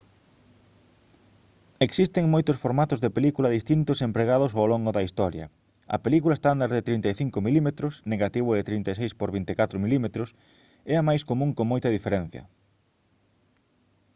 existen 1.87 2.31
moitos 2.33 2.59
formatos 2.63 2.99
de 3.01 3.13
película 3.17 3.49
distintos 3.57 4.03
empregados 4.07 4.51
ao 4.53 4.67
longo 4.73 4.91
da 4.93 5.05
historia. 5.07 5.45
a 5.95 5.97
película 6.05 6.37
estándar 6.37 6.69
de 6.73 6.85
35 6.87 7.37
mm 7.45 7.69
negativo 8.13 8.49
de 8.53 8.65
36 8.69 9.13
por 9.19 9.29
24 9.37 9.75
mm 9.83 10.05
é 10.93 10.95
a 10.97 11.05
máis 11.07 11.21
común 11.29 11.51
con 11.57 11.65
moita 11.71 11.93
diferenza 11.97 12.41